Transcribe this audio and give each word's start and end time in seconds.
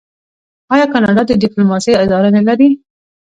آیا 0.73 0.85
کاناډا 0.93 1.23
د 1.27 1.31
ډیپلوماسۍ 1.43 1.91
اداره 2.03 2.29
نلري؟ 2.37 2.69